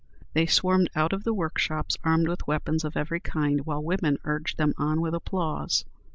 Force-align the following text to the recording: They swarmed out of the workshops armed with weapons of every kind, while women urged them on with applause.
They 0.33 0.47
swarmed 0.47 0.89
out 0.95 1.13
of 1.13 1.25
the 1.25 1.31
workshops 1.35 1.95
armed 2.03 2.27
with 2.27 2.47
weapons 2.47 2.83
of 2.83 2.97
every 2.97 3.19
kind, 3.19 3.63
while 3.67 3.83
women 3.83 4.17
urged 4.23 4.57
them 4.57 4.73
on 4.79 4.99
with 4.99 5.13
applause. 5.13 5.85